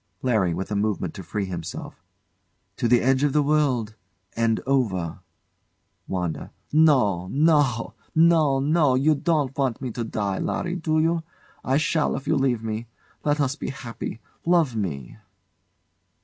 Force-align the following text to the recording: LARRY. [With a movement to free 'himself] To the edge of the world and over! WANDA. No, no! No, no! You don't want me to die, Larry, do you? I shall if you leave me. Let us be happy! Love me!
LARRY. 0.23 0.55
[With 0.55 0.71
a 0.71 0.75
movement 0.75 1.13
to 1.13 1.21
free 1.23 1.45
'himself] 1.45 2.03
To 2.77 2.87
the 2.87 3.01
edge 3.01 3.21
of 3.21 3.33
the 3.33 3.43
world 3.43 3.93
and 4.35 4.59
over! 4.65 5.19
WANDA. 6.07 6.49
No, 6.73 7.27
no! 7.27 7.93
No, 8.15 8.59
no! 8.59 8.95
You 8.95 9.13
don't 9.13 9.55
want 9.55 9.79
me 9.79 9.91
to 9.91 10.03
die, 10.03 10.39
Larry, 10.39 10.75
do 10.75 10.97
you? 10.99 11.21
I 11.63 11.77
shall 11.77 12.15
if 12.15 12.25
you 12.25 12.35
leave 12.35 12.63
me. 12.63 12.87
Let 13.23 13.39
us 13.39 13.55
be 13.55 13.69
happy! 13.69 14.19
Love 14.43 14.75
me! 14.75 15.17